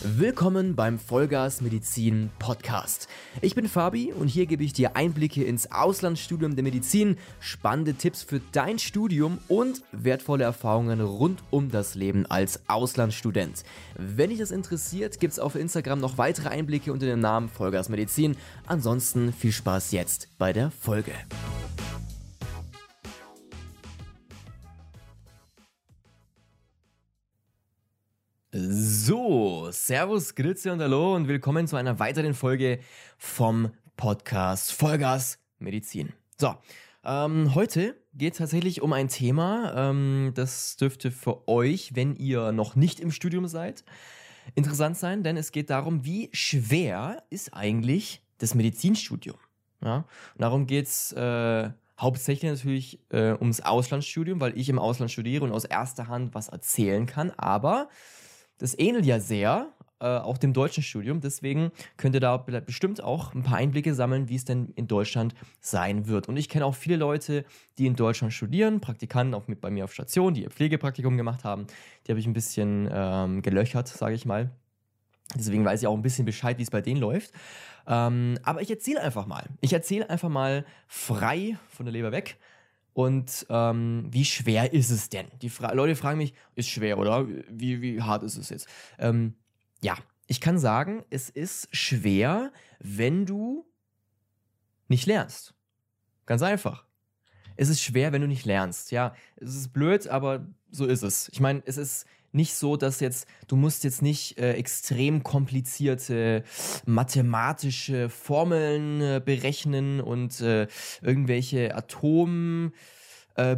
Willkommen 0.00 0.76
beim 0.76 0.96
Vollgas 0.96 1.60
Medizin 1.60 2.30
Podcast. 2.38 3.08
Ich 3.40 3.56
bin 3.56 3.66
Fabi 3.66 4.12
und 4.12 4.28
hier 4.28 4.46
gebe 4.46 4.62
ich 4.62 4.72
dir 4.72 4.94
Einblicke 4.94 5.42
ins 5.42 5.72
Auslandsstudium 5.72 6.54
der 6.54 6.62
Medizin, 6.62 7.16
spannende 7.40 7.94
Tipps 7.94 8.22
für 8.22 8.40
dein 8.52 8.78
Studium 8.78 9.38
und 9.48 9.82
wertvolle 9.90 10.44
Erfahrungen 10.44 11.00
rund 11.00 11.42
um 11.50 11.72
das 11.72 11.96
Leben 11.96 12.26
als 12.26 12.60
Auslandsstudent. 12.68 13.64
Wenn 13.96 14.30
dich 14.30 14.38
das 14.38 14.52
interessiert, 14.52 15.18
gibt 15.18 15.32
es 15.32 15.40
auf 15.40 15.56
Instagram 15.56 15.98
noch 15.98 16.16
weitere 16.16 16.50
Einblicke 16.50 16.92
unter 16.92 17.06
dem 17.06 17.18
Namen 17.18 17.48
Vollgas 17.48 17.88
Medizin. 17.88 18.36
Ansonsten 18.66 19.32
viel 19.32 19.50
Spaß 19.52 19.90
jetzt 19.90 20.28
bei 20.38 20.52
der 20.52 20.70
Folge. 20.70 21.12
So, 28.50 29.37
Servus, 29.72 30.34
Grüße 30.34 30.72
und 30.72 30.80
Hallo 30.80 31.14
und 31.14 31.28
willkommen 31.28 31.66
zu 31.66 31.76
einer 31.76 31.98
weiteren 31.98 32.32
Folge 32.32 32.80
vom 33.18 33.70
Podcast 33.96 34.72
Vollgas 34.72 35.38
Medizin. 35.58 36.12
So, 36.38 36.54
ähm, 37.04 37.54
heute 37.54 37.96
geht 38.14 38.32
es 38.32 38.38
tatsächlich 38.38 38.80
um 38.80 38.92
ein 38.94 39.08
Thema, 39.08 39.90
ähm, 39.90 40.32
das 40.34 40.76
dürfte 40.76 41.10
für 41.10 41.46
euch, 41.48 41.94
wenn 41.94 42.16
ihr 42.16 42.52
noch 42.52 42.76
nicht 42.76 42.98
im 42.98 43.10
Studium 43.10 43.46
seid, 43.46 43.84
interessant 44.54 44.96
sein, 44.96 45.22
denn 45.22 45.36
es 45.36 45.52
geht 45.52 45.68
darum, 45.68 46.04
wie 46.04 46.30
schwer 46.32 47.22
ist 47.28 47.52
eigentlich 47.52 48.22
das 48.38 48.54
Medizinstudium. 48.54 49.36
Ja? 49.84 50.06
Und 50.34 50.40
darum 50.40 50.66
geht's 50.66 51.12
äh, 51.12 51.70
hauptsächlich 52.00 52.50
natürlich 52.50 53.00
äh, 53.10 53.32
ums 53.32 53.60
Auslandsstudium, 53.60 54.40
weil 54.40 54.56
ich 54.56 54.70
im 54.70 54.78
Ausland 54.78 55.10
studiere 55.10 55.44
und 55.44 55.52
aus 55.52 55.64
erster 55.64 56.08
Hand 56.08 56.34
was 56.34 56.48
erzählen 56.48 57.04
kann, 57.04 57.32
aber 57.36 57.88
das 58.58 58.78
ähnelt 58.78 59.06
ja 59.06 59.20
sehr, 59.20 59.72
äh, 60.00 60.06
auch 60.06 60.38
dem 60.38 60.52
deutschen 60.52 60.82
Studium. 60.82 61.20
Deswegen 61.20 61.72
könnt 61.96 62.14
ihr 62.14 62.20
da 62.20 62.36
bestimmt 62.36 63.02
auch 63.02 63.34
ein 63.34 63.42
paar 63.42 63.58
Einblicke 63.58 63.94
sammeln, 63.94 64.28
wie 64.28 64.36
es 64.36 64.44
denn 64.44 64.72
in 64.76 64.86
Deutschland 64.86 65.34
sein 65.60 66.06
wird. 66.06 66.28
Und 66.28 66.36
ich 66.36 66.48
kenne 66.48 66.66
auch 66.66 66.74
viele 66.74 66.96
Leute, 66.96 67.44
die 67.78 67.86
in 67.86 67.96
Deutschland 67.96 68.32
studieren, 68.32 68.80
Praktikanten 68.80 69.34
auch 69.34 69.48
mit 69.48 69.60
bei 69.60 69.70
mir 69.70 69.84
auf 69.84 69.92
Station, 69.92 70.34
die 70.34 70.42
ihr 70.42 70.50
Pflegepraktikum 70.50 71.16
gemacht 71.16 71.42
haben. 71.42 71.66
Die 72.06 72.12
habe 72.12 72.20
ich 72.20 72.26
ein 72.26 72.32
bisschen 72.32 72.88
ähm, 72.92 73.42
gelöchert, 73.42 73.88
sage 73.88 74.14
ich 74.14 74.24
mal. 74.24 74.50
Deswegen 75.34 75.64
weiß 75.64 75.82
ich 75.82 75.86
auch 75.86 75.94
ein 75.94 76.02
bisschen 76.02 76.24
Bescheid, 76.24 76.58
wie 76.58 76.62
es 76.62 76.70
bei 76.70 76.80
denen 76.80 77.00
läuft. 77.00 77.32
Ähm, 77.86 78.38
aber 78.44 78.62
ich 78.62 78.70
erzähle 78.70 79.00
einfach 79.00 79.26
mal. 79.26 79.46
Ich 79.60 79.72
erzähle 79.72 80.08
einfach 80.08 80.28
mal 80.28 80.64
frei 80.86 81.58
von 81.68 81.86
der 81.86 81.92
Leber 81.92 82.12
weg, 82.12 82.38
und 82.92 83.46
ähm, 83.48 84.08
wie 84.10 84.24
schwer 84.24 84.72
ist 84.72 84.90
es 84.90 85.08
denn? 85.08 85.28
Die 85.40 85.50
Fra 85.50 85.72
Leute 85.72 85.94
fragen 85.94 86.18
mich, 86.18 86.34
ist 86.54 86.68
schwer, 86.68 86.98
oder? 86.98 87.26
Wie, 87.48 87.80
wie 87.80 88.02
hart 88.02 88.22
ist 88.22 88.36
es 88.36 88.48
jetzt? 88.48 88.68
Ähm, 88.98 89.34
ja, 89.80 89.96
ich 90.26 90.40
kann 90.40 90.58
sagen, 90.58 91.04
es 91.10 91.30
ist 91.30 91.74
schwer, 91.74 92.52
wenn 92.80 93.24
du 93.24 93.66
nicht 94.88 95.06
lernst. 95.06 95.54
Ganz 96.26 96.42
einfach. 96.42 96.84
Es 97.56 97.68
ist 97.68 97.82
schwer, 97.82 98.12
wenn 98.12 98.22
du 98.22 98.28
nicht 98.28 98.44
lernst. 98.44 98.90
Ja, 98.90 99.14
es 99.36 99.54
ist 99.54 99.72
blöd, 99.72 100.06
aber 100.08 100.46
so 100.70 100.84
ist 100.86 101.02
es. 101.02 101.28
Ich 101.30 101.40
meine, 101.40 101.62
es 101.66 101.76
ist 101.76 102.06
nicht 102.32 102.54
so, 102.54 102.76
dass 102.76 103.00
jetzt, 103.00 103.26
du 103.46 103.56
musst 103.56 103.84
jetzt 103.84 104.02
nicht 104.02 104.38
äh, 104.38 104.52
extrem 104.54 105.22
komplizierte 105.22 106.44
mathematische 106.86 108.08
Formeln 108.08 109.00
äh, 109.00 109.22
berechnen 109.24 110.00
und 110.00 110.40
äh, 110.40 110.66
irgendwelche 111.00 111.74
Atom 111.74 112.72
äh, 113.38 113.56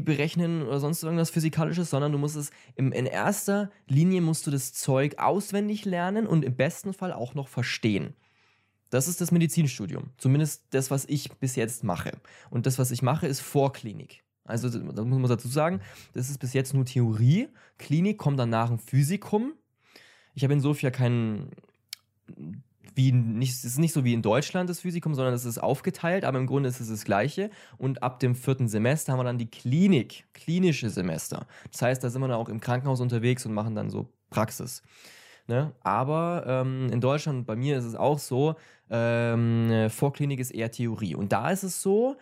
berechnen 0.00 0.62
oder 0.62 0.80
sonst 0.80 1.02
irgendwas 1.02 1.30
Physikalisches, 1.30 1.90
sondern 1.90 2.12
du 2.12 2.18
musst 2.18 2.36
es 2.36 2.50
im, 2.74 2.92
in 2.92 3.06
erster 3.06 3.70
Linie 3.86 4.22
musst 4.22 4.46
du 4.46 4.50
das 4.50 4.72
Zeug 4.72 5.18
auswendig 5.18 5.84
lernen 5.84 6.26
und 6.26 6.44
im 6.44 6.56
besten 6.56 6.92
Fall 6.94 7.12
auch 7.12 7.34
noch 7.34 7.48
verstehen. 7.48 8.14
Das 8.90 9.08
ist 9.08 9.20
das 9.20 9.32
Medizinstudium. 9.32 10.10
Zumindest 10.16 10.64
das, 10.70 10.90
was 10.90 11.04
ich 11.06 11.30
bis 11.32 11.56
jetzt 11.56 11.84
mache. 11.84 12.12
Und 12.50 12.66
das, 12.66 12.78
was 12.78 12.90
ich 12.90 13.02
mache, 13.02 13.26
ist 13.26 13.40
Vorklinik. 13.40 14.22
Also, 14.46 14.68
da 14.68 15.04
muss 15.04 15.18
man 15.18 15.28
dazu 15.28 15.48
sagen, 15.48 15.80
das 16.14 16.30
ist 16.30 16.38
bis 16.38 16.52
jetzt 16.52 16.74
nur 16.74 16.84
Theorie. 16.84 17.48
Klinik 17.78 18.18
kommt 18.18 18.38
danach 18.38 18.70
ein 18.70 18.78
Physikum. 18.78 19.52
Ich 20.34 20.44
habe 20.44 20.52
in 20.52 20.60
Sofia 20.60 20.90
keinen, 20.90 21.50
wie 22.94 23.12
nicht, 23.12 23.52
es 23.52 23.64
ist 23.64 23.78
nicht 23.78 23.92
so 23.92 24.04
wie 24.04 24.14
in 24.14 24.22
Deutschland 24.22 24.70
das 24.70 24.80
Physikum, 24.80 25.14
sondern 25.14 25.34
es 25.34 25.44
ist 25.44 25.58
aufgeteilt, 25.58 26.24
aber 26.24 26.38
im 26.38 26.46
Grunde 26.46 26.68
ist 26.68 26.80
es 26.80 26.88
das 26.88 27.04
Gleiche. 27.04 27.50
Und 27.78 28.02
ab 28.02 28.20
dem 28.20 28.34
vierten 28.34 28.68
Semester 28.68 29.12
haben 29.12 29.20
wir 29.20 29.24
dann 29.24 29.38
die 29.38 29.50
Klinik, 29.50 30.26
klinische 30.32 30.90
Semester. 30.90 31.46
Das 31.72 31.82
heißt, 31.82 32.04
da 32.04 32.10
sind 32.10 32.20
wir 32.22 32.28
dann 32.28 32.38
auch 32.38 32.48
im 32.48 32.60
Krankenhaus 32.60 33.00
unterwegs 33.00 33.44
und 33.46 33.54
machen 33.54 33.74
dann 33.74 33.90
so 33.90 34.08
Praxis. 34.30 34.82
Ne? 35.48 35.72
Aber 35.80 36.44
ähm, 36.46 36.88
in 36.90 37.00
Deutschland, 37.00 37.46
bei 37.46 37.56
mir 37.56 37.78
ist 37.78 37.84
es 37.84 37.94
auch 37.94 38.18
so, 38.18 38.56
ähm, 38.90 39.88
Vorklinik 39.90 40.40
ist 40.40 40.50
eher 40.50 40.70
Theorie. 40.70 41.14
Und 41.14 41.32
da 41.32 41.50
ist 41.50 41.62
es 41.62 41.82
so, 41.82 42.16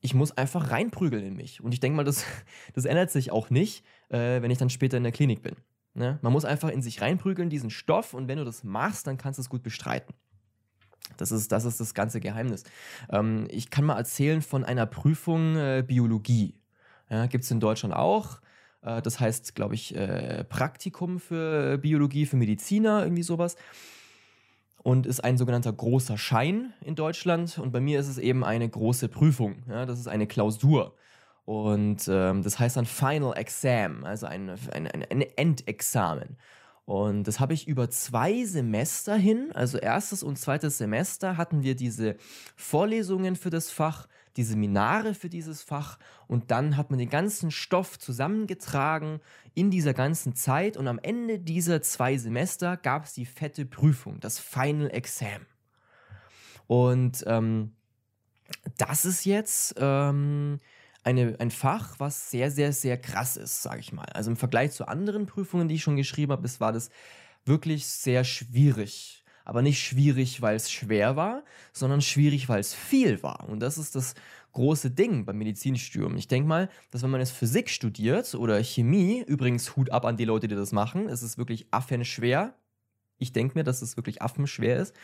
ich 0.00 0.14
muss 0.14 0.36
einfach 0.36 0.70
reinprügeln 0.70 1.24
in 1.24 1.36
mich. 1.36 1.62
Und 1.62 1.72
ich 1.72 1.80
denke 1.80 1.96
mal, 1.96 2.04
das, 2.04 2.24
das 2.74 2.84
ändert 2.84 3.10
sich 3.10 3.30
auch 3.30 3.50
nicht, 3.50 3.84
äh, 4.08 4.42
wenn 4.42 4.50
ich 4.50 4.58
dann 4.58 4.70
später 4.70 4.96
in 4.96 5.02
der 5.02 5.12
Klinik 5.12 5.42
bin. 5.42 5.56
Ne? 5.94 6.18
Man 6.22 6.32
muss 6.32 6.44
einfach 6.44 6.70
in 6.70 6.82
sich 6.82 7.00
reinprügeln, 7.00 7.50
diesen 7.50 7.70
Stoff, 7.70 8.14
und 8.14 8.28
wenn 8.28 8.38
du 8.38 8.44
das 8.44 8.62
machst, 8.62 9.06
dann 9.06 9.16
kannst 9.16 9.38
du 9.38 9.42
es 9.42 9.48
gut 9.48 9.62
bestreiten. 9.62 10.14
Das 11.16 11.32
ist, 11.32 11.50
das 11.50 11.64
ist 11.64 11.80
das 11.80 11.94
ganze 11.94 12.20
Geheimnis. 12.20 12.64
Ähm, 13.10 13.48
ich 13.50 13.70
kann 13.70 13.84
mal 13.84 13.96
erzählen 13.96 14.42
von 14.42 14.64
einer 14.64 14.86
Prüfung 14.86 15.56
äh, 15.56 15.84
Biologie. 15.86 16.54
Ja, 17.10 17.26
Gibt 17.26 17.44
es 17.44 17.50
in 17.50 17.60
Deutschland 17.60 17.94
auch. 17.94 18.40
Äh, 18.82 19.02
das 19.02 19.18
heißt, 19.18 19.54
glaube 19.54 19.74
ich, 19.74 19.96
äh, 19.96 20.44
Praktikum 20.44 21.18
für 21.18 21.78
Biologie, 21.78 22.26
für 22.26 22.36
Mediziner, 22.36 23.02
irgendwie 23.02 23.22
sowas 23.22 23.56
und 24.88 25.04
ist 25.04 25.22
ein 25.22 25.36
sogenannter 25.36 25.70
großer 25.70 26.16
Schein 26.16 26.72
in 26.82 26.94
Deutschland. 26.94 27.58
Und 27.58 27.72
bei 27.72 27.80
mir 27.80 28.00
ist 28.00 28.08
es 28.08 28.16
eben 28.16 28.42
eine 28.42 28.66
große 28.66 29.10
Prüfung. 29.10 29.62
Ja, 29.68 29.84
das 29.84 29.98
ist 29.98 30.08
eine 30.08 30.26
Klausur. 30.26 30.94
Und 31.44 32.08
ähm, 32.08 32.42
das 32.42 32.58
heißt 32.58 32.78
dann 32.78 32.86
Final 32.86 33.36
Exam, 33.36 34.04
also 34.04 34.24
ein, 34.24 34.48
ein, 34.48 34.86
ein, 34.86 35.04
ein 35.10 35.20
Endexamen. 35.36 36.38
Und 36.86 37.24
das 37.24 37.38
habe 37.38 37.52
ich 37.52 37.68
über 37.68 37.90
zwei 37.90 38.46
Semester 38.46 39.14
hin, 39.14 39.50
also 39.52 39.76
erstes 39.76 40.22
und 40.22 40.38
zweites 40.38 40.78
Semester 40.78 41.36
hatten 41.36 41.62
wir 41.62 41.74
diese 41.74 42.16
Vorlesungen 42.56 43.36
für 43.36 43.50
das 43.50 43.70
Fach, 43.70 44.08
die 44.36 44.44
Seminare 44.44 45.14
für 45.14 45.28
dieses 45.28 45.62
Fach 45.62 45.98
und 46.26 46.50
dann 46.50 46.76
hat 46.76 46.90
man 46.90 46.98
den 46.98 47.10
ganzen 47.10 47.50
Stoff 47.50 47.98
zusammengetragen 47.98 49.20
in 49.54 49.70
dieser 49.70 49.94
ganzen 49.94 50.34
Zeit 50.34 50.76
und 50.76 50.88
am 50.88 50.98
Ende 50.98 51.38
dieser 51.38 51.82
zwei 51.82 52.16
Semester 52.16 52.76
gab 52.76 53.04
es 53.04 53.14
die 53.14 53.26
fette 53.26 53.64
Prüfung, 53.64 54.20
das 54.20 54.38
Final 54.38 54.90
Exam. 54.90 55.46
Und 56.66 57.24
ähm, 57.26 57.72
das 58.76 59.04
ist 59.04 59.24
jetzt 59.24 59.74
ähm, 59.78 60.60
eine, 61.02 61.36
ein 61.38 61.50
Fach, 61.50 61.94
was 61.98 62.30
sehr, 62.30 62.50
sehr, 62.50 62.72
sehr 62.72 62.98
krass 62.98 63.36
ist, 63.36 63.62
sage 63.62 63.80
ich 63.80 63.92
mal. 63.92 64.06
Also 64.12 64.30
im 64.30 64.36
Vergleich 64.36 64.72
zu 64.72 64.86
anderen 64.86 65.26
Prüfungen, 65.26 65.68
die 65.68 65.76
ich 65.76 65.82
schon 65.82 65.96
geschrieben 65.96 66.32
habe, 66.32 66.48
war 66.60 66.72
das 66.72 66.90
wirklich 67.44 67.86
sehr 67.86 68.24
schwierig. 68.24 69.17
Aber 69.48 69.62
nicht 69.62 69.82
schwierig, 69.82 70.42
weil 70.42 70.56
es 70.56 70.70
schwer 70.70 71.16
war, 71.16 71.42
sondern 71.72 72.02
schwierig, 72.02 72.50
weil 72.50 72.60
es 72.60 72.74
viel 72.74 73.22
war. 73.22 73.48
Und 73.48 73.60
das 73.60 73.78
ist 73.78 73.96
das 73.96 74.14
große 74.52 74.90
Ding 74.90 75.24
beim 75.24 75.38
Medizinstudium. 75.38 76.18
Ich 76.18 76.28
denke 76.28 76.46
mal, 76.46 76.68
dass 76.90 77.02
wenn 77.02 77.08
man 77.08 77.20
jetzt 77.20 77.32
Physik 77.32 77.70
studiert 77.70 78.34
oder 78.34 78.62
Chemie, 78.62 79.24
übrigens 79.26 79.74
Hut 79.74 79.90
ab 79.90 80.04
an 80.04 80.18
die 80.18 80.26
Leute, 80.26 80.48
die 80.48 80.54
das 80.54 80.72
machen, 80.72 81.08
es 81.08 81.22
ist 81.22 81.38
wirklich 81.38 81.66
affenschwer. 81.70 82.52
Ich 83.16 83.32
denke 83.32 83.56
mir, 83.56 83.64
dass 83.64 83.80
es 83.80 83.96
wirklich 83.96 84.20
affenschwer 84.20 84.76
ist. 84.76 84.94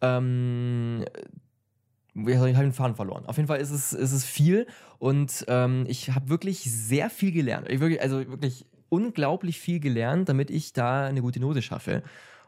Ähm, 0.00 1.04
ich 2.14 2.36
habe 2.36 2.52
den 2.52 2.72
Faden 2.72 2.94
verloren. 2.94 3.26
Auf 3.26 3.36
jeden 3.36 3.48
Fall 3.48 3.58
ist 3.58 3.72
es, 3.72 3.92
ist 3.92 4.12
es 4.12 4.24
viel 4.24 4.68
und 5.00 5.44
ähm, 5.48 5.86
ich 5.88 6.10
habe 6.10 6.28
wirklich 6.28 6.60
sehr 6.60 7.10
viel 7.10 7.32
gelernt. 7.32 7.68
Ich 7.68 7.80
wirklich, 7.80 8.00
also 8.00 8.18
wirklich 8.18 8.64
unglaublich 8.90 9.58
viel 9.58 9.80
gelernt, 9.80 10.28
damit 10.28 10.52
ich 10.52 10.72
da 10.72 11.06
eine 11.06 11.20
gute 11.20 11.40
Note 11.40 11.62
schaffe. 11.62 12.04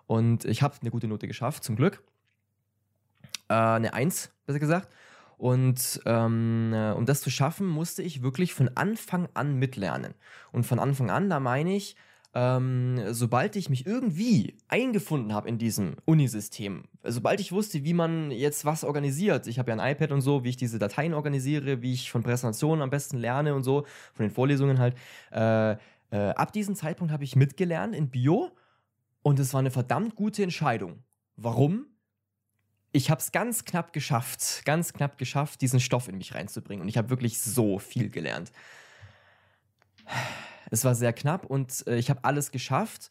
Und 0.08 0.46
ich 0.46 0.62
habe 0.62 0.74
eine 0.80 0.90
gute 0.90 1.06
Note 1.06 1.28
geschafft, 1.28 1.62
zum 1.62 1.76
Glück. 1.76 2.02
Äh, 3.48 3.54
eine 3.54 3.92
Eins, 3.92 4.30
besser 4.46 4.58
gesagt. 4.58 4.88
Und 5.36 6.00
ähm, 6.06 6.72
äh, 6.74 6.92
um 6.92 7.04
das 7.06 7.20
zu 7.20 7.30
schaffen, 7.30 7.66
musste 7.66 8.02
ich 8.02 8.22
wirklich 8.22 8.54
von 8.54 8.70
Anfang 8.74 9.28
an 9.34 9.56
mitlernen. 9.56 10.14
Und 10.50 10.64
von 10.64 10.78
Anfang 10.78 11.10
an, 11.10 11.28
da 11.28 11.40
meine 11.40 11.76
ich, 11.76 11.94
ähm, 12.34 13.00
sobald 13.10 13.54
ich 13.54 13.68
mich 13.68 13.86
irgendwie 13.86 14.56
eingefunden 14.66 15.34
habe 15.34 15.48
in 15.48 15.58
diesem 15.58 15.96
Unisystem, 16.06 16.84
sobald 17.04 17.40
ich 17.40 17.52
wusste, 17.52 17.84
wie 17.84 17.94
man 17.94 18.30
jetzt 18.30 18.64
was 18.64 18.84
organisiert, 18.84 19.46
ich 19.46 19.58
habe 19.58 19.70
ja 19.70 19.76
ein 19.76 19.92
iPad 19.92 20.12
und 20.12 20.22
so, 20.22 20.42
wie 20.42 20.50
ich 20.50 20.56
diese 20.56 20.78
Dateien 20.78 21.14
organisiere, 21.14 21.82
wie 21.82 21.92
ich 21.92 22.10
von 22.10 22.22
Präsentationen 22.22 22.82
am 22.82 22.90
besten 22.90 23.18
lerne 23.18 23.54
und 23.54 23.62
so, 23.62 23.84
von 24.14 24.26
den 24.26 24.30
Vorlesungen 24.30 24.78
halt, 24.78 24.96
äh, 25.32 25.76
äh, 26.10 26.30
ab 26.34 26.52
diesem 26.52 26.74
Zeitpunkt 26.74 27.12
habe 27.12 27.24
ich 27.24 27.36
mitgelernt 27.36 27.94
in 27.94 28.08
Bio 28.08 28.50
und 29.22 29.38
es 29.38 29.52
war 29.52 29.60
eine 29.60 29.70
verdammt 29.70 30.14
gute 30.14 30.42
Entscheidung. 30.42 31.02
Warum? 31.36 31.86
Ich 32.92 33.10
habe 33.10 33.20
es 33.20 33.32
ganz 33.32 33.64
knapp 33.64 33.92
geschafft, 33.92 34.62
ganz 34.64 34.92
knapp 34.92 35.18
geschafft, 35.18 35.60
diesen 35.60 35.80
Stoff 35.80 36.08
in 36.08 36.16
mich 36.16 36.34
reinzubringen 36.34 36.82
und 36.82 36.88
ich 36.88 36.96
habe 36.96 37.10
wirklich 37.10 37.40
so 37.40 37.78
viel 37.78 38.10
gelernt. 38.10 38.50
Es 40.70 40.84
war 40.84 40.94
sehr 40.94 41.12
knapp 41.12 41.46
und 41.46 41.86
äh, 41.86 41.96
ich 41.96 42.10
habe 42.10 42.24
alles 42.24 42.50
geschafft. 42.50 43.10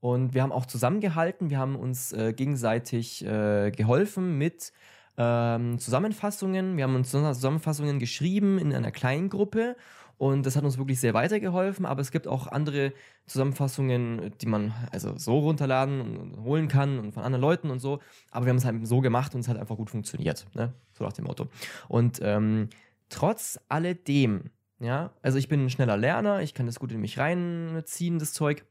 Und 0.00 0.32
wir 0.32 0.42
haben 0.42 0.52
auch 0.52 0.66
zusammengehalten, 0.66 1.50
wir 1.50 1.58
haben 1.58 1.74
uns 1.74 2.12
äh, 2.12 2.32
gegenseitig 2.32 3.24
äh, 3.24 3.72
geholfen 3.72 4.38
mit 4.38 4.72
ähm, 5.16 5.80
Zusammenfassungen. 5.80 6.76
Wir 6.76 6.84
haben 6.84 6.94
uns 6.94 7.10
Zusammenfassungen 7.10 7.98
geschrieben 7.98 8.58
in 8.58 8.72
einer 8.72 8.92
kleinen 8.92 9.28
Gruppe 9.28 9.76
und 10.18 10.44
das 10.44 10.56
hat 10.56 10.64
uns 10.64 10.78
wirklich 10.78 10.98
sehr 10.98 11.14
weitergeholfen. 11.14 11.86
Aber 11.86 12.00
es 12.00 12.10
gibt 12.10 12.26
auch 12.26 12.48
andere 12.48 12.92
Zusammenfassungen, 13.26 14.32
die 14.40 14.46
man 14.46 14.74
also 14.90 15.16
so 15.16 15.38
runterladen 15.38 16.16
und 16.16 16.42
holen 16.42 16.66
kann 16.66 16.98
und 16.98 17.12
von 17.12 17.22
anderen 17.22 17.40
Leuten 17.40 17.70
und 17.70 17.78
so. 17.78 18.00
Aber 18.32 18.44
wir 18.44 18.50
haben 18.50 18.56
es 18.56 18.64
halt 18.64 18.86
so 18.86 19.00
gemacht 19.00 19.34
und 19.34 19.40
es 19.40 19.48
hat 19.48 19.56
einfach 19.56 19.76
gut 19.76 19.90
funktioniert. 19.90 20.44
Ne? 20.54 20.74
So 20.92 21.04
nach 21.04 21.12
dem 21.12 21.24
Motto. 21.26 21.46
Und 21.86 22.18
ähm, 22.20 22.68
trotz 23.08 23.60
alledem, 23.68 24.50
ja, 24.80 25.12
also 25.22 25.38
ich 25.38 25.48
bin 25.48 25.64
ein 25.64 25.70
schneller 25.70 25.96
Lerner, 25.96 26.42
ich 26.42 26.52
kann 26.52 26.66
das 26.66 26.80
gut 26.80 26.90
in 26.90 27.00
mich 27.00 27.18
reinziehen, 27.18 28.18
das 28.18 28.32
Zeug. 28.32 28.64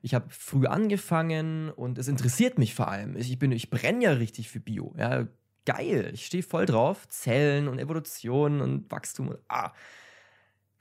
Ich 0.00 0.14
habe 0.14 0.26
früh 0.30 0.66
angefangen 0.66 1.70
und 1.70 1.98
es 1.98 2.08
interessiert 2.08 2.58
mich 2.58 2.74
vor 2.74 2.88
allem. 2.88 3.14
Ich, 3.16 3.38
bin, 3.38 3.52
ich 3.52 3.68
brenne 3.68 4.04
ja 4.04 4.12
richtig 4.12 4.48
für 4.48 4.60
Bio. 4.60 4.94
Ja, 4.98 5.26
geil. 5.66 6.10
Ich 6.14 6.26
stehe 6.26 6.42
voll 6.42 6.64
drauf. 6.64 7.08
Zellen 7.08 7.68
und 7.68 7.78
Evolution 7.78 8.62
und 8.62 8.90
Wachstum 8.90 9.28
und 9.28 9.38
ah, 9.48 9.72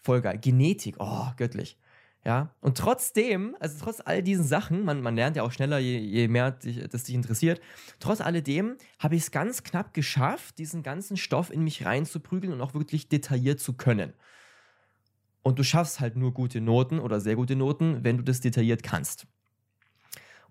voll 0.03 0.21
geil. 0.21 0.38
Genetik, 0.38 0.95
oh, 1.00 1.27
göttlich. 1.38 1.77
Ja, 2.25 2.55
und 2.61 2.77
trotzdem, 2.77 3.55
also 3.59 3.83
trotz 3.83 4.00
all 4.00 4.23
diesen 4.23 4.45
Sachen, 4.45 4.85
man, 4.85 5.01
man 5.01 5.15
lernt 5.15 5.35
ja 5.35 5.44
auch 5.44 5.51
schneller, 5.51 5.77
je, 5.79 5.97
je 5.97 6.29
mehr 6.29 6.51
dich, 6.51 6.88
das 6.88 7.03
dich 7.03 7.15
interessiert, 7.15 7.59
trotz 8.00 8.21
alledem 8.21 8.77
habe 8.97 9.15
ich 9.15 9.23
es 9.23 9.31
ganz 9.31 9.63
knapp 9.63 9.94
geschafft, 9.94 10.57
diesen 10.57 10.83
ganzen 10.83 11.17
Stoff 11.17 11.51
in 11.51 11.65
mich 11.65 11.85
reinzuprügeln 11.85 12.53
und 12.53 12.61
auch 12.61 12.73
wirklich 12.73 13.09
detailliert 13.09 13.59
zu 13.59 13.73
können. 13.73 14.13
Und 15.41 15.59
du 15.59 15.63
schaffst 15.63 16.00
halt 16.00 16.15
nur 16.15 16.33
gute 16.33 16.61
Noten 16.61 17.00
oder 17.00 17.19
sehr 17.19 17.35
gute 17.35 17.57
Noten, 17.57 18.05
wenn 18.05 18.15
du 18.15 18.23
das 18.23 18.39
detailliert 18.39 18.83
kannst. 18.83 19.27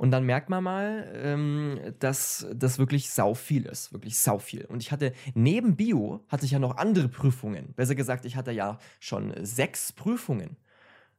Und 0.02 0.10
dann 0.10 0.24
merkt 0.24 0.50
man 0.50 0.64
mal, 0.64 1.08
ähm, 1.14 1.78
dass 2.00 2.44
das 2.52 2.80
wirklich 2.80 3.08
sau 3.08 3.34
viel 3.34 3.66
ist. 3.66 3.92
Wirklich 3.92 4.18
sau 4.18 4.40
viel. 4.40 4.64
Und 4.64 4.82
ich 4.82 4.90
hatte 4.90 5.12
neben 5.34 5.76
Bio 5.76 6.24
hatte 6.26 6.44
ich 6.44 6.50
ja 6.50 6.58
noch 6.58 6.76
andere 6.76 7.08
Prüfungen. 7.08 7.72
Besser 7.74 7.94
gesagt, 7.94 8.24
ich 8.24 8.34
hatte 8.34 8.50
ja 8.50 8.78
schon 8.98 9.32
sechs 9.44 9.92
Prüfungen. 9.92 10.56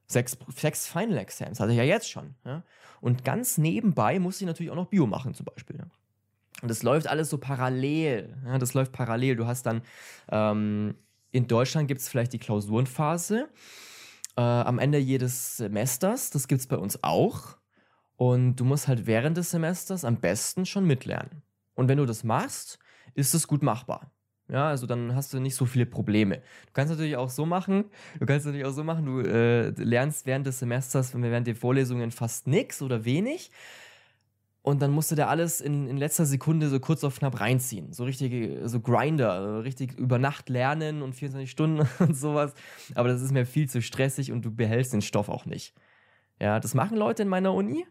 Sechs, 0.06 0.36
sechs 0.54 0.86
Final 0.86 1.16
Exams 1.16 1.60
hatte 1.60 1.72
ich 1.72 1.78
ja 1.78 1.84
jetzt 1.84 2.10
schon. 2.10 2.34
Ja? 2.44 2.62
Und 3.00 3.24
ganz 3.24 3.56
nebenbei 3.56 4.18
musste 4.18 4.44
ich 4.44 4.48
natürlich 4.48 4.70
auch 4.70 4.76
noch 4.76 4.90
Bio 4.90 5.06
machen, 5.06 5.32
zum 5.32 5.46
Beispiel. 5.46 5.76
Ja? 5.78 5.86
Und 6.60 6.68
das 6.68 6.82
läuft 6.82 7.06
alles 7.06 7.30
so 7.30 7.38
parallel. 7.38 8.36
Ja? 8.44 8.58
Das 8.58 8.74
läuft 8.74 8.92
parallel. 8.92 9.36
Du 9.36 9.46
hast 9.46 9.64
dann 9.64 9.80
ähm, 10.30 10.94
in 11.30 11.46
Deutschland 11.46 11.88
gibt 11.88 12.02
es 12.02 12.10
vielleicht 12.10 12.34
die 12.34 12.38
Klausurenphase 12.38 13.48
äh, 14.36 14.42
am 14.42 14.78
Ende 14.78 14.98
jedes 14.98 15.56
Semesters. 15.56 16.28
Das 16.28 16.48
gibt 16.48 16.60
es 16.60 16.66
bei 16.66 16.76
uns 16.76 17.02
auch. 17.02 17.56
Und 18.16 18.56
du 18.56 18.64
musst 18.64 18.88
halt 18.88 19.06
während 19.06 19.36
des 19.36 19.50
Semesters 19.50 20.04
am 20.04 20.20
besten 20.20 20.66
schon 20.66 20.86
mitlernen. 20.86 21.42
Und 21.74 21.88
wenn 21.88 21.98
du 21.98 22.06
das 22.06 22.24
machst, 22.24 22.78
ist 23.14 23.34
es 23.34 23.48
gut 23.48 23.62
machbar. 23.62 24.12
Ja, 24.48 24.68
also 24.68 24.86
dann 24.86 25.14
hast 25.14 25.32
du 25.32 25.40
nicht 25.40 25.54
so 25.54 25.64
viele 25.64 25.86
Probleme. 25.86 26.36
Du 26.36 26.72
kannst 26.74 26.90
natürlich 26.90 27.16
auch 27.16 27.30
so 27.30 27.46
machen, 27.46 27.86
du 28.20 28.26
kannst 28.26 28.44
natürlich 28.44 28.66
auch 28.66 28.72
so 28.72 28.84
machen, 28.84 29.06
du 29.06 29.20
äh, 29.20 29.70
lernst 29.70 30.26
während 30.26 30.46
des 30.46 30.58
Semesters, 30.58 31.14
während 31.14 31.46
der 31.46 31.56
Vorlesungen 31.56 32.10
fast 32.10 32.46
nichts 32.46 32.82
oder 32.82 33.06
wenig. 33.06 33.50
Und 34.60 34.80
dann 34.80 34.92
musst 34.92 35.10
du 35.10 35.14
da 35.14 35.28
alles 35.28 35.60
in, 35.60 35.88
in 35.88 35.96
letzter 35.96 36.24
Sekunde 36.26 36.68
so 36.68 36.78
kurz 36.80 37.04
auf 37.04 37.18
knapp 37.18 37.40
reinziehen. 37.40 37.92
So 37.92 38.04
richtig, 38.04 38.60
so 38.64 38.80
Grinder, 38.80 39.64
richtig 39.64 39.98
über 39.98 40.18
Nacht 40.18 40.48
lernen 40.48 41.02
und 41.02 41.14
24 41.14 41.50
Stunden 41.50 41.88
und 41.98 42.14
sowas. 42.14 42.54
Aber 42.94 43.08
das 43.08 43.22
ist 43.22 43.32
mir 43.32 43.46
viel 43.46 43.68
zu 43.68 43.82
stressig 43.82 44.30
und 44.30 44.44
du 44.44 44.54
behältst 44.54 44.92
den 44.92 45.02
Stoff 45.02 45.28
auch 45.28 45.46
nicht. 45.46 45.74
Ja, 46.40 46.60
das 46.60 46.74
machen 46.74 46.96
Leute 46.96 47.22
in 47.22 47.28
meiner 47.28 47.52
Uni 47.54 47.86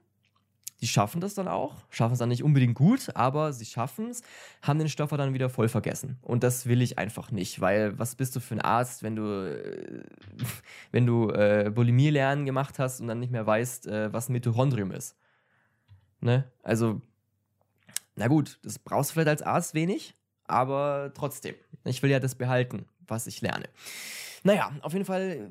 die 0.84 0.88
schaffen 0.90 1.22
das 1.22 1.34
dann 1.34 1.48
auch, 1.48 1.78
schaffen 1.90 2.12
es 2.12 2.20
dann 2.20 2.28
nicht 2.28 2.44
unbedingt 2.44 2.76
gut, 2.76 3.16
aber 3.16 3.54
sie 3.54 3.64
schaffen 3.64 4.10
es, 4.10 4.22
haben 4.62 4.80
den 4.80 4.90
Stoffer 4.90 5.16
dann 5.16 5.34
wieder 5.34 5.50
voll 5.50 5.70
vergessen. 5.70 6.18
Und 6.22 6.44
das 6.44 6.66
will 6.66 6.82
ich 6.82 6.98
einfach 6.98 7.32
nicht, 7.32 7.62
weil 7.62 7.98
was 7.98 8.16
bist 8.16 8.36
du 8.36 8.42
für 8.42 8.56
ein 8.56 8.60
Arzt, 8.60 9.02
wenn 9.02 9.16
du, 9.16 9.24
äh, 9.24 10.04
wenn 10.92 11.06
du 11.06 11.30
äh, 11.30 11.72
Bulimie 11.74 12.10
lernen 12.10 12.46
gemacht 12.46 12.80
hast 12.80 13.00
und 13.00 13.08
dann 13.08 13.22
nicht 13.22 13.32
mehr 13.32 13.48
weißt, 13.48 13.88
äh, 13.88 14.12
was 14.12 14.28
ein 14.28 14.34
Mitochondrium 14.34 14.92
ist. 14.92 15.16
Ne? 16.20 16.52
Also, 16.64 17.00
na 18.18 18.28
gut, 18.28 18.60
das 18.62 18.78
brauchst 18.78 19.12
du 19.12 19.14
vielleicht 19.14 19.30
als 19.30 19.42
Arzt 19.42 19.76
wenig, 19.76 20.16
aber 20.44 21.14
trotzdem. 21.16 21.56
Ich 21.86 22.04
will 22.04 22.12
ja 22.12 22.20
das 22.20 22.36
behalten, 22.36 22.88
was 23.08 23.26
ich 23.26 23.40
lerne. 23.40 23.70
Naja, 24.44 24.74
auf 24.82 24.92
jeden 24.92 25.06
Fall, 25.06 25.50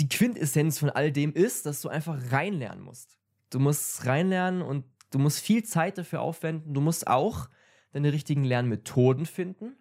die 0.00 0.08
Quintessenz 0.08 0.80
von 0.80 0.90
all 0.90 1.12
dem 1.12 1.32
ist, 1.32 1.64
dass 1.64 1.80
du 1.80 1.88
einfach 1.88 2.32
reinlernen 2.32 2.82
musst. 2.82 3.16
Du 3.54 3.60
musst 3.60 4.04
reinlernen 4.04 4.62
und 4.62 4.84
du 5.12 5.20
musst 5.20 5.38
viel 5.38 5.62
Zeit 5.62 5.96
dafür 5.96 6.20
aufwenden. 6.20 6.74
Du 6.74 6.80
musst 6.80 7.06
auch 7.06 7.48
deine 7.92 8.12
richtigen 8.12 8.42
Lernmethoden 8.42 9.26
finden, 9.26 9.76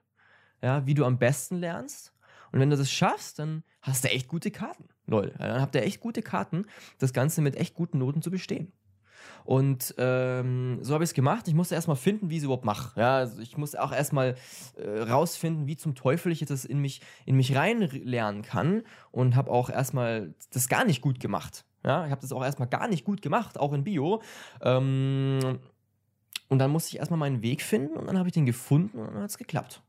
ja, 0.62 0.86
wie 0.86 0.94
du 0.94 1.06
am 1.06 1.18
besten 1.18 1.58
lernst. 1.58 2.14
Und 2.52 2.60
wenn 2.60 2.70
du 2.70 2.78
das 2.78 2.92
schaffst, 2.92 3.40
dann 3.40 3.64
hast 3.82 4.04
du 4.04 4.10
echt 4.10 4.28
gute 4.28 4.52
Karten. 4.52 4.90
Lol. 5.08 5.34
Dann 5.40 5.60
habt 5.60 5.74
ihr 5.74 5.82
echt 5.82 6.02
gute 6.02 6.22
Karten, 6.22 6.68
das 7.00 7.14
Ganze 7.14 7.42
mit 7.42 7.56
echt 7.56 7.74
guten 7.74 7.98
Noten 7.98 8.22
zu 8.22 8.30
bestehen. 8.30 8.72
Und 9.44 9.96
ähm, 9.98 10.78
so 10.82 10.94
habe 10.94 11.04
ich 11.04 11.10
es 11.10 11.14
gemacht. 11.16 11.48
Ich 11.48 11.56
musste 11.56 11.74
erstmal 11.74 11.98
finden, 11.98 12.30
wie 12.30 12.36
ich 12.36 12.40
es 12.40 12.46
überhaupt 12.46 12.66
mache. 12.66 13.00
Ja, 13.00 13.18
also 13.18 13.42
ich 13.42 13.58
musste 13.58 13.82
auch 13.82 13.92
erstmal 13.92 14.36
äh, 14.76 15.00
rausfinden, 15.00 15.66
wie 15.66 15.78
zum 15.78 15.96
Teufel 15.96 16.32
ich 16.32 16.46
das 16.46 16.64
in 16.64 16.80
mich, 16.80 17.02
in 17.26 17.36
mich 17.36 17.56
reinlernen 17.56 18.44
kann. 18.44 18.84
Und 19.12 19.36
habe 19.36 19.50
auch 19.50 19.72
erstmal 19.72 20.36
das 20.52 20.70
gar 20.70 20.86
nicht 20.86 21.02
gut 21.02 21.20
gemacht. 21.20 21.66
Ja, 21.86 22.06
ich 22.06 22.12
habe 22.12 22.22
das 22.22 22.32
auch 22.32 22.44
erstmal 22.44 22.70
gar 22.70 22.88
nicht 22.88 23.04
gut 23.04 23.22
gemacht, 23.22 23.60
auch 23.60 23.74
in 23.74 23.84
Bio. 23.84 24.22
Ähm, 24.62 25.60
und 26.50 26.60
dann 26.60 26.72
musste 26.72 26.92
ich 26.92 27.00
erstmal 27.00 27.20
meinen 27.20 27.42
Weg 27.42 27.62
finden 27.62 27.98
und 27.98 28.08
dann 28.08 28.18
habe 28.18 28.30
ich 28.30 28.34
den 28.34 28.46
gefunden 28.46 29.00
und 29.00 29.08
dann 29.14 29.24
hat 29.24 29.30
es 29.30 29.38
geklappt. 29.38 29.82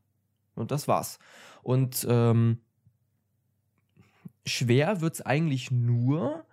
Und 0.55 0.71
das 0.71 0.87
war's. 0.87 1.19
Und 1.63 2.05
ähm, 2.09 2.59
schwer 4.45 5.01
wird 5.01 5.15
es 5.15 5.21
eigentlich 5.21 5.71
nur, 5.71 6.45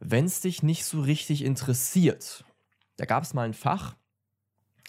wenn 0.00 0.24
es 0.24 0.40
dich 0.40 0.62
nicht 0.62 0.84
so 0.84 1.00
richtig 1.00 1.44
interessiert. 1.44 2.44
Da 2.96 3.06
gab 3.06 3.22
es 3.22 3.34
mal 3.34 3.42
ein 3.42 3.54
Fach, 3.54 3.96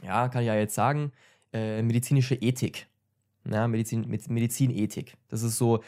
ja, 0.04 0.30
kann 0.30 0.42
ich 0.42 0.48
ja 0.48 0.56
jetzt 0.56 0.76
sagen, 0.76 1.12
äh, 1.54 1.82
medizinische 1.82 2.36
Ethik. 2.36 2.88
Ja, 3.50 3.68
Medizin, 3.68 4.08
Medizinethik. 4.28 5.16
Das 5.30 5.44
ist 5.44 5.58
so 5.58 5.84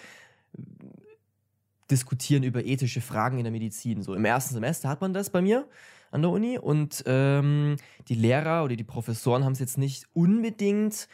diskutieren 1.91 2.43
über 2.43 2.65
ethische 2.65 3.01
Fragen 3.01 3.37
in 3.37 3.43
der 3.43 3.51
Medizin. 3.51 4.01
So 4.01 4.13
im 4.13 4.25
ersten 4.25 4.53
Semester 4.53 4.89
hat 4.89 5.01
man 5.01 5.13
das 5.13 5.29
bei 5.29 5.41
mir 5.41 5.67
an 6.11 6.21
der 6.21 6.31
Uni 6.31 6.57
und 6.57 7.03
ähm, 7.05 7.77
die 8.07 8.15
Lehrer 8.15 8.63
oder 8.63 8.75
die 8.75 8.83
Professoren 8.83 9.43
haben 9.43 9.53
es 9.53 9.59
jetzt 9.59 9.77
nicht 9.77 10.05
unbedingt 10.13 11.07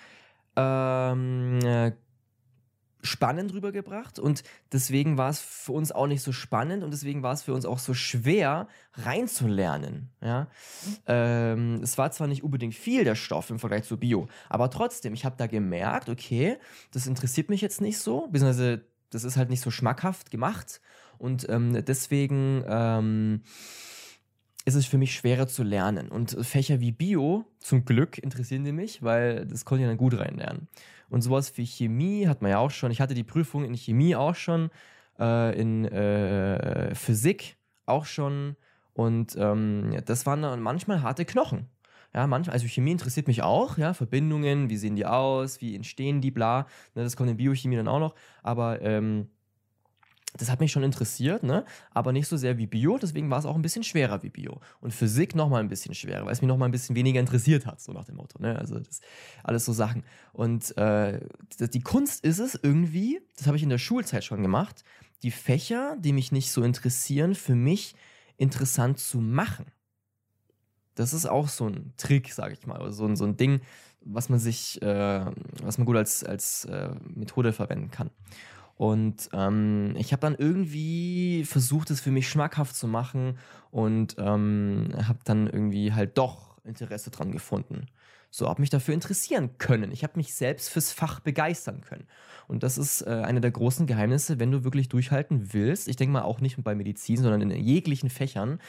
ähm, 0.56 1.60
äh, 1.64 1.92
spannend 3.02 3.54
rübergebracht 3.54 4.18
und 4.18 4.44
deswegen 4.72 5.18
war 5.18 5.30
es 5.30 5.40
für 5.40 5.74
uns 5.74 5.92
auch 5.92 6.08
nicht 6.08 6.22
so 6.22 6.32
spannend 6.32 6.84
und 6.84 6.92
deswegen 6.92 7.22
war 7.22 7.34
es 7.34 7.44
für 7.44 7.54
uns 7.54 7.66
auch 7.66 7.80
so 7.80 7.94
schwer 7.94 8.68
reinzulernen. 8.94 10.10
Ja? 10.22 10.48
Ähm, 11.06 11.82
es 11.84 11.98
war 11.98 12.12
zwar 12.12 12.28
nicht 12.28 12.44
unbedingt 12.44 12.76
viel 12.76 13.04
der 13.04 13.16
Stoff 13.16 13.50
im 13.50 13.60
Vergleich 13.60 13.84
zu 13.84 13.98
Bio, 13.98 14.28
aber 14.48 14.70
trotzdem, 14.70 15.14
ich 15.14 15.26
habe 15.26 15.36
da 15.38 15.48
gemerkt, 15.48 16.08
okay, 16.08 16.58
das 16.92 17.06
interessiert 17.06 17.50
mich 17.50 17.62
jetzt 17.62 17.82
nicht 17.82 17.98
so, 17.98 18.28
beziehungsweise 18.28 18.86
das 19.14 19.24
ist 19.24 19.38
halt 19.38 19.50
nicht 19.50 19.62
so 19.62 19.72
schmackhaft 19.72 20.32
gemacht 20.32 20.82
und 21.18 21.48
ähm, 21.50 21.84
deswegen 21.86 22.64
ähm, 22.68 23.42
ist 24.66 24.76
es 24.76 24.86
für 24.86 24.98
mich 24.98 25.14
schwerer 25.14 25.48
zu 25.48 25.64
lernen. 25.64 26.10
Und 26.10 26.38
Fächer 26.42 26.80
wie 26.80 26.92
Bio, 26.92 27.46
zum 27.60 27.86
Glück, 27.86 28.18
interessieren 28.18 28.64
die 28.64 28.72
mich, 28.72 29.04
weil 29.04 29.46
das 29.46 29.66
konnte 29.66 29.84
ich 29.84 29.90
dann 29.90 29.98
gut 29.98 30.18
reinlernen. 30.18 30.68
Und 31.10 31.22
sowas 31.22 31.58
wie 31.58 31.66
Chemie 31.66 32.28
hat 32.28 32.42
man 32.42 32.52
ja 32.52 32.60
auch 32.60 32.72
schon. 32.72 32.92
Ich 32.92 33.02
hatte 33.02 33.14
die 33.14 33.24
Prüfung 33.24 33.66
in 33.66 33.76
Chemie 33.76 34.16
auch 34.16 34.36
schon, 34.36 34.70
äh, 35.20 35.60
in 35.60 35.86
äh, 35.86 36.96
Physik 36.96 37.58
auch 37.86 38.06
schon. 38.06 38.56
Und 38.94 39.36
ähm, 39.38 40.02
das 40.06 40.26
waren 40.26 40.42
dann 40.42 40.62
manchmal 40.62 41.02
harte 41.02 41.26
Knochen. 41.26 41.68
Ja, 42.14 42.28
manchmal, 42.28 42.54
also 42.54 42.68
Chemie 42.68 42.92
interessiert 42.92 43.28
mich 43.28 43.42
auch, 43.42 43.78
ja, 43.78 43.94
Verbindungen, 43.94 44.70
wie 44.70 44.78
sehen 44.78 44.96
die 44.96 45.06
aus, 45.06 45.62
wie 45.62 45.76
entstehen 45.76 46.22
die, 46.22 46.32
bla. 46.32 46.68
Ne, 46.94 47.04
das 47.04 47.18
kommt 47.18 47.30
in 47.30 47.38
Biochemie 47.38 47.76
dann 47.76 47.88
auch 47.88 48.00
noch. 48.00 48.16
Aber 48.44 48.82
ähm, 48.82 49.30
das 50.38 50.50
hat 50.50 50.60
mich 50.60 50.72
schon 50.72 50.84
interessiert, 50.84 51.44
ne? 51.44 51.64
aber 51.92 52.12
nicht 52.12 52.28
so 52.28 52.38
sehr 52.38 52.58
wie 52.58 52.66
Bio, 52.66 52.98
deswegen 52.98 53.30
war 53.30 53.40
es 53.40 53.46
auch 53.46 53.56
ein 53.56 53.62
bisschen 53.62 53.84
schwerer 53.84 54.24
wie 54.24 54.30
Bio. 54.30 54.60
Und 54.80 54.94
Physik 54.94 55.36
nochmal 55.36 55.62
ein 55.62 55.70
bisschen 55.70 55.94
schwerer, 55.94 56.26
weil 56.26 56.34
es 56.34 56.42
mich 56.42 56.48
nochmal 56.48 56.70
ein 56.70 56.72
bisschen 56.72 56.96
weniger 56.96 57.20
interessiert 57.20 57.66
hat, 57.66 57.82
so 57.82 57.92
nach 57.94 58.06
dem 58.06 58.16
Motto. 58.16 58.42
Ne? 58.42 58.58
Also 58.58 58.80
das 58.80 59.02
alles 59.44 59.66
so 59.66 59.74
Sachen. 59.74 60.04
Und 60.32 60.76
äh, 60.78 61.20
die 61.60 61.82
Kunst 61.82 62.24
ist 62.24 62.40
es 62.40 62.60
irgendwie, 62.62 63.22
das 63.38 63.48
habe 63.48 63.58
ich 63.58 63.64
in 63.64 63.70
der 63.70 63.78
Schulzeit 63.78 64.24
schon 64.24 64.42
gemacht, 64.42 64.84
die 65.22 65.32
Fächer, 65.32 65.96
die 66.00 66.14
mich 66.14 66.32
nicht 66.32 66.52
so 66.52 66.64
interessieren, 66.64 67.36
für 67.36 67.56
mich 67.56 67.96
interessant 68.38 69.00
zu 69.00 69.20
machen. 69.20 69.66
Das 70.96 71.14
ist 71.14 71.26
auch 71.26 71.48
so 71.48 71.68
ein 71.68 71.94
Trick, 71.98 72.32
sage 72.32 72.54
ich 72.54 72.68
mal, 72.68 72.80
oder 72.82 72.94
so, 72.94 73.14
so 73.16 73.26
ein 73.26 73.38
Ding, 73.38 73.62
was 74.02 74.30
man 74.30 74.40
sich, 74.40 74.82
äh, 74.82 75.26
was 75.64 75.78
man 75.78 75.86
gut 75.86 75.96
als, 75.96 76.24
als 76.24 76.66
äh, 76.66 76.90
Methode 77.14 77.54
verwenden 77.54 77.92
kann. 77.92 78.10
Und 78.76 79.30
ähm, 79.34 79.96
ich 79.98 80.12
habe 80.14 80.22
dann 80.22 80.36
irgendwie 80.36 81.46
versucht, 81.46 81.92
es 81.92 82.02
für 82.02 82.12
mich 82.12 82.28
schmackhaft 82.28 82.76
zu 82.76 82.88
machen 82.88 83.38
und 83.72 84.16
ähm, 84.18 84.90
habe 85.08 85.20
dann 85.24 85.48
irgendwie 85.48 85.94
halt 85.94 86.18
doch 86.18 86.58
Interesse 86.64 87.12
dran 87.12 87.32
gefunden. 87.32 87.88
So, 88.36 88.50
habe 88.50 88.62
mich 88.62 88.72
dafür 88.72 88.96
interessieren 88.96 89.60
können. 89.60 89.92
Ich 89.92 90.04
habe 90.04 90.14
mich 90.16 90.34
selbst 90.34 90.70
fürs 90.70 90.92
Fach 90.92 91.20
begeistern 91.20 91.82
können. 91.82 92.08
Und 92.48 92.64
das 92.64 92.80
ist 92.80 93.04
äh, 93.04 93.22
eine 93.24 93.42
der 93.42 93.52
großen 93.52 93.86
Geheimnisse, 93.86 94.40
wenn 94.40 94.50
du 94.50 94.64
wirklich 94.64 94.90
durchhalten 94.90 95.54
willst. 95.54 95.88
Ich 95.88 95.98
denke 95.98 96.14
mal 96.14 96.24
auch 96.24 96.42
nicht 96.42 96.58
bei 96.64 96.74
Medizin, 96.74 97.18
sondern 97.18 97.42
in 97.42 97.52
jeglichen 97.52 98.10
Fächern, 98.10 98.60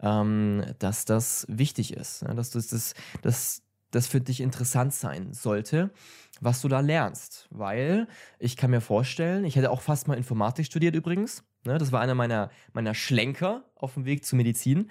ähm, 0.00 0.64
dass 0.80 1.04
das 1.04 1.46
wichtig 1.48 1.92
ist. 1.92 2.22
Ja, 2.22 2.34
dass 2.34 2.50
das, 2.50 2.66
das, 2.66 2.94
das, 3.22 3.62
das 3.92 4.08
für 4.08 4.20
dich 4.20 4.40
interessant 4.40 4.92
sein 4.92 5.32
sollte, 5.32 5.90
was 6.40 6.60
du 6.60 6.66
da 6.66 6.80
lernst. 6.80 7.46
Weil 7.50 8.08
ich 8.40 8.56
kann 8.56 8.72
mir 8.72 8.80
vorstellen, 8.80 9.44
ich 9.44 9.54
hätte 9.54 9.70
auch 9.70 9.82
fast 9.82 10.08
mal 10.08 10.18
Informatik 10.18 10.66
studiert 10.66 10.96
übrigens. 10.96 11.44
Ne, 11.64 11.78
das 11.78 11.92
war 11.92 12.00
einer 12.00 12.16
meiner, 12.16 12.50
meiner 12.72 12.92
Schlenker 12.92 13.62
auf 13.76 13.94
dem 13.94 14.04
Weg 14.04 14.24
zur 14.24 14.36
Medizin. 14.36 14.90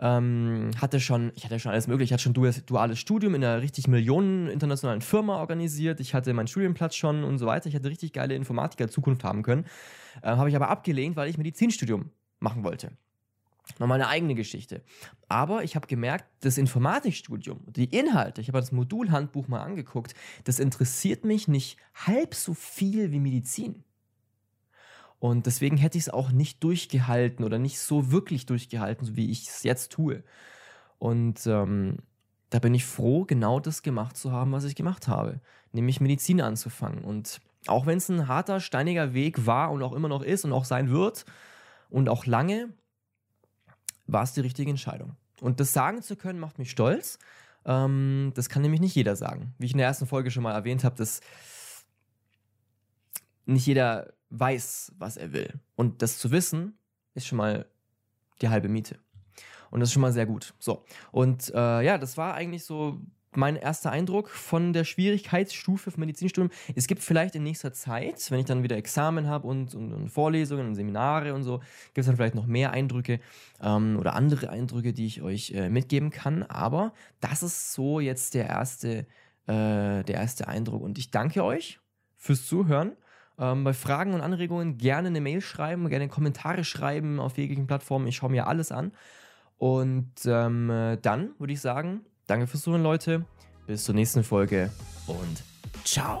Ähm, 0.00 0.70
hatte 0.80 1.00
schon, 1.00 1.32
ich 1.34 1.44
hatte 1.44 1.58
schon 1.58 1.72
alles 1.72 1.86
mögliche. 1.86 2.08
Ich 2.08 2.12
hatte 2.12 2.22
schon 2.22 2.34
duales 2.66 2.98
Studium 2.98 3.34
in 3.34 3.44
einer 3.44 3.60
richtig 3.60 3.88
Millionen 3.88 4.48
internationalen 4.48 5.00
Firma 5.00 5.38
organisiert. 5.38 6.00
Ich 6.00 6.14
hatte 6.14 6.32
meinen 6.34 6.48
Studienplatz 6.48 6.94
schon 6.94 7.24
und 7.24 7.38
so 7.38 7.46
weiter. 7.46 7.68
Ich 7.68 7.74
hätte 7.74 7.88
richtig 7.88 8.12
geile 8.12 8.34
Informatiker-Zukunft 8.34 9.24
haben 9.24 9.42
können. 9.42 9.64
Äh, 10.22 10.28
Habe 10.28 10.48
ich 10.48 10.56
aber 10.56 10.68
abgelehnt, 10.68 11.16
weil 11.16 11.28
ich 11.28 11.38
Medizinstudium 11.38 12.10
machen 12.40 12.64
wollte. 12.64 12.90
Nochmal 13.78 14.00
eine 14.00 14.08
eigene 14.08 14.34
Geschichte. 14.34 14.82
Aber 15.28 15.64
ich 15.64 15.74
habe 15.74 15.86
gemerkt, 15.86 16.26
das 16.40 16.58
Informatikstudium, 16.58 17.60
die 17.66 17.86
Inhalte, 17.86 18.40
ich 18.40 18.48
habe 18.48 18.60
das 18.60 18.72
Modulhandbuch 18.72 19.48
mal 19.48 19.62
angeguckt, 19.62 20.14
das 20.44 20.58
interessiert 20.58 21.24
mich 21.24 21.48
nicht 21.48 21.78
halb 21.94 22.34
so 22.34 22.52
viel 22.52 23.10
wie 23.10 23.20
Medizin. 23.20 23.82
Und 25.24 25.46
deswegen 25.46 25.78
hätte 25.78 25.96
ich 25.96 26.04
es 26.04 26.10
auch 26.10 26.32
nicht 26.32 26.62
durchgehalten 26.62 27.46
oder 27.46 27.58
nicht 27.58 27.78
so 27.78 28.12
wirklich 28.12 28.44
durchgehalten, 28.44 29.06
so 29.06 29.16
wie 29.16 29.30
ich 29.30 29.48
es 29.48 29.62
jetzt 29.62 29.90
tue. 29.90 30.22
Und 30.98 31.46
ähm, 31.46 31.96
da 32.50 32.58
bin 32.58 32.74
ich 32.74 32.84
froh, 32.84 33.24
genau 33.24 33.58
das 33.58 33.82
gemacht 33.82 34.18
zu 34.18 34.32
haben, 34.32 34.52
was 34.52 34.64
ich 34.64 34.74
gemacht 34.74 35.08
habe, 35.08 35.40
nämlich 35.72 35.98
Medizin 36.02 36.42
anzufangen. 36.42 37.02
Und 37.04 37.40
auch 37.68 37.86
wenn 37.86 37.96
es 37.96 38.10
ein 38.10 38.28
harter, 38.28 38.60
steiniger 38.60 39.14
Weg 39.14 39.46
war 39.46 39.72
und 39.72 39.82
auch 39.82 39.94
immer 39.94 40.08
noch 40.08 40.20
ist 40.20 40.44
und 40.44 40.52
auch 40.52 40.66
sein 40.66 40.90
wird 40.90 41.24
und 41.88 42.10
auch 42.10 42.26
lange, 42.26 42.68
war 44.06 44.24
es 44.24 44.34
die 44.34 44.42
richtige 44.42 44.68
Entscheidung. 44.68 45.16
Und 45.40 45.58
das 45.58 45.72
sagen 45.72 46.02
zu 46.02 46.16
können, 46.16 46.38
macht 46.38 46.58
mich 46.58 46.70
stolz. 46.70 47.18
Ähm, 47.64 48.32
das 48.34 48.50
kann 48.50 48.60
nämlich 48.60 48.82
nicht 48.82 48.94
jeder 48.94 49.16
sagen. 49.16 49.54
Wie 49.56 49.64
ich 49.64 49.72
in 49.72 49.78
der 49.78 49.86
ersten 49.86 50.06
Folge 50.06 50.30
schon 50.30 50.42
mal 50.42 50.52
erwähnt 50.52 50.84
habe, 50.84 50.96
dass 50.96 51.22
nicht 53.46 53.66
jeder 53.66 54.14
weiß, 54.30 54.92
was 54.98 55.16
er 55.16 55.32
will. 55.32 55.60
Und 55.76 56.02
das 56.02 56.18
zu 56.18 56.30
wissen, 56.30 56.78
ist 57.14 57.26
schon 57.26 57.38
mal 57.38 57.66
die 58.40 58.48
halbe 58.48 58.68
Miete. 58.68 58.98
Und 59.70 59.80
das 59.80 59.88
ist 59.88 59.92
schon 59.92 60.02
mal 60.02 60.12
sehr 60.12 60.26
gut. 60.26 60.54
So. 60.58 60.84
Und 61.10 61.52
äh, 61.54 61.82
ja, 61.82 61.98
das 61.98 62.16
war 62.16 62.34
eigentlich 62.34 62.64
so 62.64 63.00
mein 63.36 63.56
erster 63.56 63.90
Eindruck 63.90 64.28
von 64.28 64.72
der 64.72 64.84
Schwierigkeitsstufe 64.84 65.90
für 65.90 66.00
Medizinstudium. 66.00 66.50
Es 66.74 66.86
gibt 66.86 67.02
vielleicht 67.02 67.34
in 67.34 67.42
nächster 67.42 67.72
Zeit, 67.72 68.30
wenn 68.30 68.40
ich 68.40 68.44
dann 68.46 68.62
wieder 68.62 68.76
Examen 68.76 69.26
habe 69.26 69.48
und, 69.48 69.74
und, 69.74 69.92
und, 69.92 70.08
Vorlesungen 70.08 70.68
und 70.68 70.74
Seminare 70.74 71.34
und 71.34 71.42
so, 71.42 71.58
gibt 71.58 71.98
es 71.98 72.06
dann 72.06 72.16
vielleicht 72.16 72.34
noch 72.34 72.46
mehr 72.46 72.70
Eindrücke 72.70 73.20
ähm, 73.60 73.96
oder 73.98 74.14
andere 74.14 74.50
Eindrücke, 74.50 74.92
die 74.92 75.06
ich 75.06 75.22
euch 75.22 75.50
äh, 75.52 75.68
mitgeben 75.68 76.10
kann. 76.10 76.42
Aber 76.44 76.92
das 77.20 77.42
ist 77.42 77.72
so 77.72 78.00
jetzt 78.00 78.34
der 78.34 78.46
erste, 78.46 79.06
äh, 79.46 80.04
der 80.04 80.14
erste 80.14 80.48
Eindruck. 80.48 80.82
Und 80.82 80.98
ich 80.98 81.10
danke 81.10 81.44
euch 81.44 81.80
fürs 82.16 82.46
Zuhören. 82.46 82.92
Ähm, 83.38 83.64
bei 83.64 83.72
Fragen 83.72 84.14
und 84.14 84.20
Anregungen 84.20 84.78
gerne 84.78 85.08
eine 85.08 85.20
Mail 85.20 85.40
schreiben, 85.40 85.88
gerne 85.88 86.08
Kommentare 86.08 86.64
schreiben 86.64 87.18
auf 87.20 87.36
jeglichen 87.36 87.66
Plattformen. 87.66 88.06
Ich 88.06 88.16
schaue 88.16 88.30
mir 88.30 88.46
alles 88.46 88.72
an. 88.72 88.92
Und 89.58 90.12
ähm, 90.26 90.98
dann 91.02 91.30
würde 91.38 91.52
ich 91.52 91.60
sagen, 91.60 92.00
danke 92.26 92.46
fürs 92.46 92.62
Zuhören, 92.62 92.82
Leute. 92.82 93.24
Bis 93.66 93.84
zur 93.84 93.94
nächsten 93.94 94.24
Folge 94.24 94.70
und 95.06 95.42
ciao. 95.84 96.20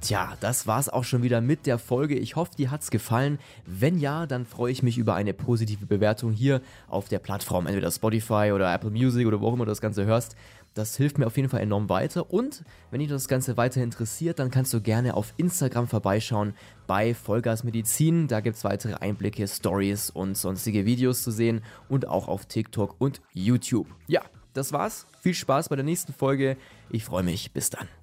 Tja, 0.00 0.36
das 0.40 0.66
war's 0.66 0.88
auch 0.88 1.04
schon 1.04 1.22
wieder 1.22 1.40
mit 1.40 1.66
der 1.66 1.78
Folge. 1.78 2.16
Ich 2.16 2.34
hoffe, 2.34 2.52
dir 2.56 2.70
hat's 2.70 2.90
gefallen. 2.90 3.38
Wenn 3.66 3.98
ja, 3.98 4.26
dann 4.26 4.46
freue 4.46 4.72
ich 4.72 4.82
mich 4.82 4.98
über 4.98 5.14
eine 5.14 5.34
positive 5.34 5.86
Bewertung 5.86 6.32
hier 6.32 6.62
auf 6.88 7.08
der 7.08 7.18
Plattform, 7.18 7.66
entweder 7.66 7.90
Spotify 7.90 8.50
oder 8.54 8.72
Apple 8.74 8.90
Music 8.90 9.26
oder 9.26 9.40
wo 9.40 9.48
auch 9.48 9.54
immer 9.54 9.66
du 9.66 9.70
das 9.70 9.80
Ganze 9.80 10.06
hörst. 10.06 10.36
Das 10.80 10.96
hilft 10.96 11.18
mir 11.18 11.26
auf 11.26 11.36
jeden 11.36 11.50
Fall 11.50 11.60
enorm 11.60 11.90
weiter. 11.90 12.32
Und 12.32 12.64
wenn 12.90 13.00
dich 13.00 13.10
das 13.10 13.28
Ganze 13.28 13.58
weiter 13.58 13.82
interessiert, 13.82 14.38
dann 14.38 14.50
kannst 14.50 14.72
du 14.72 14.80
gerne 14.80 15.12
auf 15.12 15.34
Instagram 15.36 15.88
vorbeischauen 15.88 16.54
bei 16.86 17.12
Vollgas 17.12 17.64
Medizin. 17.64 18.28
Da 18.28 18.40
gibt 18.40 18.56
es 18.56 18.64
weitere 18.64 18.94
Einblicke, 18.94 19.46
Stories 19.46 20.08
und 20.08 20.38
sonstige 20.38 20.86
Videos 20.86 21.22
zu 21.22 21.32
sehen 21.32 21.60
und 21.90 22.08
auch 22.08 22.28
auf 22.28 22.46
TikTok 22.46 22.96
und 22.98 23.20
YouTube. 23.34 23.88
Ja, 24.06 24.22
das 24.54 24.72
war's. 24.72 25.06
Viel 25.20 25.34
Spaß 25.34 25.68
bei 25.68 25.76
der 25.76 25.84
nächsten 25.84 26.14
Folge. 26.14 26.56
Ich 26.88 27.04
freue 27.04 27.24
mich. 27.24 27.52
Bis 27.52 27.68
dann. 27.68 27.99